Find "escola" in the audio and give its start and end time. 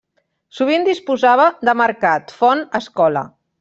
2.85-3.29